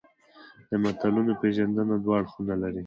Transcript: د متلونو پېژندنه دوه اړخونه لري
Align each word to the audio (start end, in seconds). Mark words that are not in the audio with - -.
د 0.69 0.71
متلونو 0.83 1.31
پېژندنه 1.41 1.95
دوه 2.03 2.13
اړخونه 2.19 2.53
لري 2.63 2.79